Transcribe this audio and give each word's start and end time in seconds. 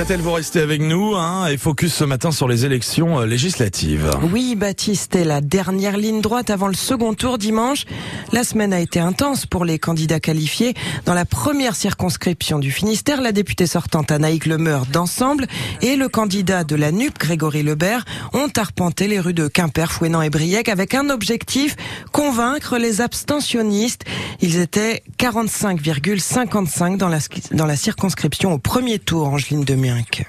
Qu'a-t-elle 0.00 0.22
vous 0.22 0.32
restez 0.32 0.60
avec 0.60 0.80
nous 0.80 1.14
hein, 1.14 1.46
et 1.46 1.58
focus 1.58 1.92
ce 1.92 2.04
matin 2.04 2.30
sur 2.32 2.48
les 2.48 2.64
élections 2.64 3.20
euh, 3.20 3.26
législatives. 3.26 4.10
Oui, 4.32 4.54
Baptiste 4.56 5.14
est 5.14 5.24
la 5.24 5.42
dernière 5.42 5.98
ligne 5.98 6.22
droite 6.22 6.48
avant 6.48 6.68
le 6.68 6.74
second 6.74 7.12
tour 7.12 7.36
dimanche. 7.36 7.84
La 8.32 8.42
semaine 8.42 8.72
a 8.72 8.80
été 8.80 8.98
intense 8.98 9.44
pour 9.44 9.66
les 9.66 9.78
candidats 9.78 10.18
qualifiés. 10.18 10.72
Dans 11.04 11.12
la 11.12 11.26
première 11.26 11.76
circonscription 11.76 12.58
du 12.58 12.70
Finistère, 12.70 13.20
la 13.20 13.32
députée 13.32 13.66
sortante 13.66 14.10
Anaïk 14.10 14.46
Lemeur 14.46 14.86
d'Ensemble 14.86 15.46
et 15.82 15.96
le 15.96 16.08
candidat 16.08 16.64
de 16.64 16.76
la 16.76 16.92
NUP, 16.92 17.18
Grégory 17.18 17.62
Lebert, 17.62 18.06
ont 18.32 18.48
arpenté 18.56 19.06
les 19.06 19.20
rues 19.20 19.34
de 19.34 19.48
Quimper, 19.48 19.92
Fouenan 19.92 20.22
et 20.22 20.30
Briec 20.30 20.70
avec 20.70 20.94
un 20.94 21.10
objectif, 21.10 21.76
convaincre 22.10 22.78
les 22.78 23.02
abstentionnistes. 23.02 24.06
Ils 24.40 24.56
étaient 24.60 25.02
45,55 25.18 26.96
dans 26.96 27.08
la, 27.08 27.18
dans 27.52 27.66
la 27.66 27.76
circonscription 27.76 28.54
au 28.54 28.58
premier 28.58 28.98
tour, 28.98 29.28
Angeline 29.28 29.66
Demienque. 29.90 30.24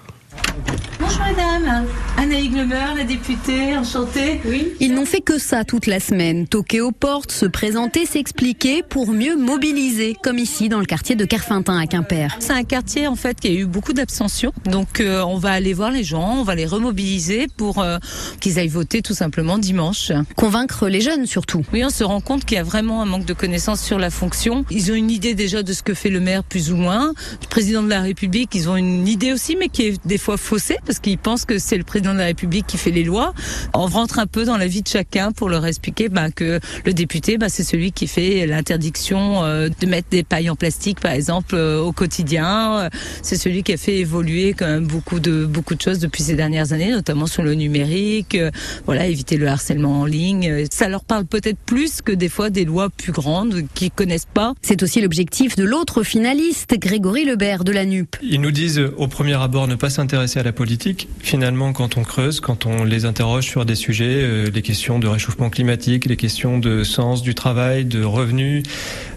Bonjour 1.00 1.21
madame, 1.36 1.86
Anaïg 2.18 2.56
Lemeur, 2.56 2.96
la 2.96 3.04
députée, 3.04 3.78
enchantée. 3.78 4.42
Oui. 4.46 4.74
Ils 4.80 4.94
n'ont 4.94 5.06
fait 5.06 5.22
que 5.22 5.38
ça 5.40 5.64
toute 5.64 5.88
la 5.88 6.00
semaine, 6.00 6.48
toquer 6.48 6.82
aux 6.82 6.92
portes, 6.92 7.32
se 7.32 7.46
présenter, 7.46 8.06
s'expliquer 8.06 8.84
pour 8.84 9.12
mieux 9.12 9.36
mobiliser, 9.38 10.16
comme 10.22 10.38
ici 10.38 10.68
dans 10.68 10.80
le 10.80 10.86
quartier 10.86 11.16
de 11.16 11.26
Carfintin 11.26 11.78
à 11.78 11.88
Quimper. 11.88 12.36
C'est 12.40 12.54
un 12.54 12.64
quartier 12.64 13.08
en 13.08 13.16
fait 13.16 13.40
qui 13.40 13.48
a 13.48 13.52
eu 13.52 13.66
beaucoup 13.66 13.94
d'abstention, 13.94 14.52
donc 14.66 15.00
euh, 15.00 15.24
on 15.24 15.38
va 15.38 15.52
aller 15.52 15.74
voir 15.74 15.92
les 15.92 16.04
gens, 16.04 16.38
on 16.40 16.44
va 16.44 16.56
les 16.56 16.66
remobiliser 16.66 17.48
pour 17.56 17.80
euh, 17.80 17.98
qu'ils 18.40 18.60
aillent 18.60 18.68
voter 18.68 19.02
tout 19.02 19.14
simplement 19.14 19.58
dimanche. 19.58 20.12
Convaincre 20.36 20.88
les 20.88 21.02
jeunes 21.02 21.26
surtout. 21.26 21.64
Oui, 21.74 21.84
on 21.86 21.90
se 21.90 22.04
rend 22.04 22.22
compte 22.22 22.46
qu'il 22.46 22.58
y 22.58 22.60
a 22.60 22.64
vraiment 22.64 23.02
un 23.02 23.06
manque 23.06 23.26
de 23.26 23.34
connaissances 23.34 23.82
sur 23.82 24.00
la 24.00 24.10
fonction. 24.10 24.66
Ils 24.70 24.92
ont 24.92 24.96
une 24.96 25.12
idée 25.12 25.34
déjà 25.34 25.64
de 25.64 25.74
ce 25.74 25.84
que 25.84 25.94
fait 25.94 26.10
le 26.10 26.20
maire 26.20 26.44
plus 26.44 26.72
ou 26.72 26.76
moins, 26.76 27.14
le 27.42 27.48
président 27.48 27.84
de 27.84 27.90
la 27.90 28.02
République, 28.02 28.54
ils 28.54 28.70
ont 28.70 28.76
une 28.76 29.08
idée 29.08 29.32
aussi 29.32 29.56
mais 29.56 29.70
qui 29.70 29.84
est 29.84 30.06
des 30.06 30.18
fois 30.18 30.38
faussée 30.38 30.78
parce 30.86 31.00
qu'ils 31.00 31.21
pensent 31.22 31.46
que 31.46 31.60
c'est 31.60 31.78
le 31.78 31.84
président 31.84 32.14
de 32.14 32.20
la 32.20 32.26
République 32.26 32.68
qui 32.68 32.78
fait 32.78 32.92
les 32.92 33.04
lois. 33.04 33.34
On 33.74 33.86
rentre 33.86 34.20
un 34.20 34.28
peu 34.28 34.46
dans 34.46 34.58
la 34.58 34.68
vie 34.68 34.82
de 34.82 34.88
chacun 34.88 35.32
pour 35.32 35.50
leur 35.50 35.66
expliquer 35.66 36.10
bah, 36.10 36.32
que 36.32 36.60
le 36.86 36.94
député, 36.94 37.38
bah, 37.38 37.48
c'est 37.50 37.64
celui 37.64 37.92
qui 37.92 38.08
fait 38.08 38.46
l'interdiction 38.46 39.44
euh, 39.44 39.70
de 39.80 39.86
mettre 39.86 40.10
des 40.10 40.24
pailles 40.24 40.50
en 40.50 40.56
plastique, 40.56 41.00
par 41.00 41.12
exemple, 41.12 41.56
euh, 41.56 41.80
au 41.80 41.92
quotidien. 41.92 42.90
C'est 43.22 43.38
celui 43.38 43.64
qui 43.64 43.74
a 43.74 43.78
fait 43.78 43.98
évoluer 43.98 44.54
quand 44.54 44.68
même 44.68 44.86
beaucoup 44.86 45.20
de 45.20 45.46
beaucoup 45.46 45.76
de 45.76 45.82
choses 45.82 46.00
depuis 46.00 46.24
ces 46.24 46.36
dernières 46.36 46.74
années, 46.74 46.92
notamment 46.92 47.28
sur 47.28 47.44
le 47.44 47.54
numérique. 47.54 48.36
Euh, 48.36 48.52
voilà, 48.86 49.08
éviter 49.08 49.38
le 49.38 49.48
harcèlement 49.48 50.02
en 50.02 50.06
ligne. 50.06 50.66
Ça 50.72 50.88
leur 50.88 51.04
parle 51.04 51.26
peut-être 51.26 51.60
plus 51.66 52.02
que 52.02 52.12
des 52.12 52.30
fois 52.30 52.50
des 52.50 52.66
lois 52.66 52.90
plus 52.90 53.12
grandes 53.12 53.64
qu'ils 53.74 53.92
connaissent 53.92 54.28
pas. 54.32 54.54
C'est 54.62 54.84
aussi 54.84 55.02
l'objectif 55.02 55.56
de 55.56 55.64
l'autre 55.64 56.04
finaliste, 56.04 56.76
Grégory 56.80 57.26
Lebert 57.26 57.64
de 57.64 57.72
la 57.72 57.86
NUP. 57.86 58.16
Ils 58.22 58.42
nous 58.42 58.52
disent 58.52 58.82
au 58.98 59.08
premier 59.08 59.34
abord 59.34 59.68
ne 59.68 59.76
pas 59.76 59.90
s'intéresser 59.90 60.40
à 60.40 60.44
la 60.44 60.54
politique. 60.54 61.08
Finalement, 61.20 61.72
quand 61.72 61.98
on 61.98 62.04
creuse, 62.04 62.40
quand 62.40 62.66
on 62.66 62.84
les 62.84 63.06
interroge 63.06 63.46
sur 63.46 63.64
des 63.64 63.76
sujets, 63.76 64.22
euh, 64.24 64.50
les 64.54 64.62
questions 64.62 64.98
de 64.98 65.08
réchauffement 65.08 65.50
climatique, 65.50 66.06
les 66.06 66.18
questions 66.18 66.58
de 66.58 66.84
sens 66.84 67.22
du 67.22 67.36
travail, 67.36 67.86
de 67.86 68.04
revenus, 68.04 68.64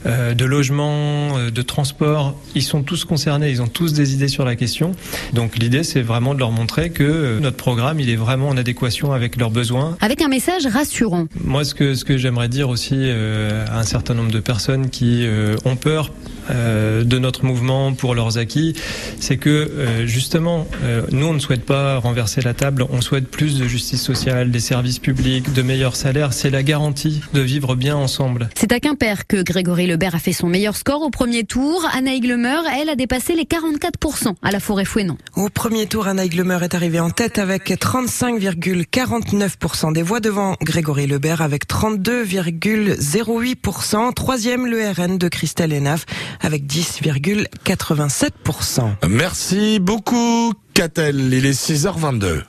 euh, 0.05 0.35
de 0.35 0.45
logement, 0.45 1.39
euh, 1.39 1.51
de 1.51 1.63
transport, 1.63 2.39
ils 2.55 2.63
sont 2.63 2.83
tous 2.83 3.05
concernés, 3.05 3.51
ils 3.51 3.63
ont 3.63 3.69
tous 3.69 3.95
des 3.95 4.13
idées 4.13 4.29
sur 4.29 4.45
la 4.45 4.55
question. 4.55 4.93
Donc 5.33 5.57
l'idée, 5.57 5.83
c'est 5.83 6.03
vraiment 6.03 6.35
de 6.35 6.41
leur 6.41 6.51
montrer 6.51 6.91
que 6.91 7.39
notre 7.41 7.57
programme, 7.57 7.99
il 8.01 8.11
est 8.11 8.17
vraiment 8.17 8.49
en 8.49 8.57
adéquation 8.57 9.13
avec 9.13 9.37
leurs 9.37 9.51
besoins. 9.51 9.97
Avec 10.01 10.21
un 10.21 10.29
message 10.29 10.67
rassurant. 10.67 11.27
Moi, 11.43 11.65
ce 11.65 11.75
que, 11.75 11.95
ce 11.95 12.05
que 12.05 12.19
j'aimerais 12.19 12.49
dire 12.49 12.69
aussi 12.69 12.95
à 12.95 13.79
un 13.79 13.83
certain 13.83 14.15
nombre 14.15 14.31
de 14.31 14.41
personnes 14.41 14.91
qui 14.91 15.27
ont 15.65 15.77
peur 15.77 16.11
de 16.51 17.19
notre 17.19 17.45
mouvement 17.45 17.93
pour 17.93 18.15
leurs 18.15 18.39
acquis, 18.39 18.75
c'est 19.21 19.37
que 19.37 20.05
justement, 20.05 20.67
nous, 21.13 21.27
on 21.27 21.35
ne 21.35 21.39
souhaite 21.39 21.65
pas 21.65 21.99
renverser 21.99 22.41
la 22.41 22.55
table, 22.55 22.87
on 22.91 23.01
souhaite 23.01 23.29
plus 23.29 23.59
de 23.59 23.67
justice 23.67 24.03
sociale, 24.03 24.51
des 24.51 24.61
services 24.61 24.99
publics, 24.99 25.53
de 25.53 25.63
meilleurs 25.63 25.97
salaires. 25.97 26.33
C'est 26.33 26.51
la 26.51 26.63
garantie 26.63 27.21
de 27.33 27.41
vivre 27.41 27.75
bien 27.75 27.97
ensemble. 27.97 28.49
C'est 28.55 28.73
à 28.73 28.81
Quimper 28.81 29.27
que 29.27 29.43
Grégory 29.43 29.87
Lebert 29.87 30.15
a 30.15 30.19
fait 30.19 30.33
son 30.33 30.49
meilleur 30.49 30.77
score 30.77 31.03
au 31.03 31.11
premier 31.11 31.45
tour. 31.45 31.87
Anna 31.93 32.15
Higlemeur, 32.15 32.65
elle, 32.81 32.89
a 32.89 32.97
dépassé 32.97 33.35
les 33.35 33.45
44% 33.45 34.35
à 34.43 34.51
la 34.51 34.61
forêt 34.61 34.85
Fouenon. 34.85 35.17
Au 35.37 35.49
premier 35.49 35.87
tour, 35.87 36.09
Anna 36.09 36.25
Higlemeur 36.25 36.63
est 36.63 36.75
arrivée 36.75 37.01
en 37.01 37.11
tête 37.11 37.39
avec 37.39 37.71
35,49% 37.71 39.93
des 39.93 40.03
voix 40.03 40.21
devant 40.21 40.57
Grégory 40.63 41.07
Lebert 41.07 41.43
avec 41.43 41.69
32,08%. 41.69 44.15
Troisième, 44.15 44.67
le 44.67 44.91
RN 44.91 45.19
de 45.19 45.29
Christelle 45.29 45.73
Enaf 45.73 46.07
avec 46.41 46.67
10,87%. 46.67 49.09
Merci 49.09 49.79
beaucoup. 49.81 50.53
Catel, 50.75 51.33
il 51.33 51.47
est 51.47 51.53
6h22. 51.53 52.43